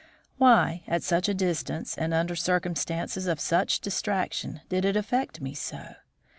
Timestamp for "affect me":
4.97-5.53